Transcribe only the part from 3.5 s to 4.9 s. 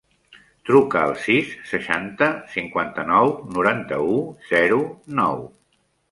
noranta-u, zero,